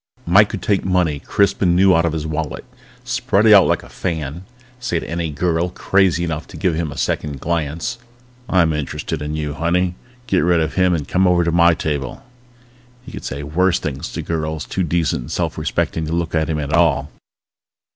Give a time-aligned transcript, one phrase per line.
[0.25, 2.65] Mike could take money crisp and new out of his wallet,
[3.03, 4.45] spread it out like a fan,
[4.79, 7.99] say to any girl crazy enough to give him a second glance:
[8.49, 9.93] "I'm interested in you, honey!
[10.25, 12.23] Get rid of him and come over to my table!"
[13.05, 16.49] He could say worse things to girls too decent and self respecting to look at
[16.49, 17.11] him at all.